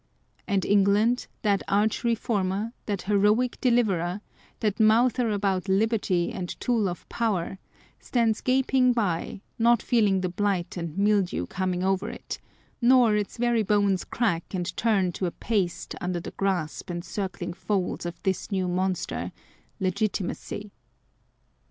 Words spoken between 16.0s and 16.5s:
under the